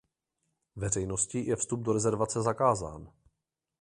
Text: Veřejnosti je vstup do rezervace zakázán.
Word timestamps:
Veřejnosti 0.75 1.39
je 1.39 1.55
vstup 1.55 1.79
do 1.79 1.93
rezervace 1.93 2.41
zakázán. 2.41 3.11